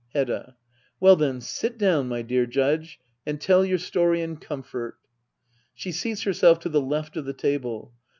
Hedda. 0.15 0.55
Well 0.99 1.15
then, 1.15 1.41
sit 1.41 1.77
down, 1.77 2.07
my 2.07 2.23
dear 2.23 2.47
Judge, 2.47 2.99
and 3.23 3.39
tell 3.39 3.63
your 3.63 3.77
story 3.77 4.21
in 4.23 4.37
comfort. 4.37 4.97
{She 5.75 5.91
seats 5.91 6.23
herself 6.23 6.57
to 6.61 6.69
the 6.69 6.81
left 6.81 7.15
of 7.17 7.25
the 7.25 7.33
table. 7.33 7.93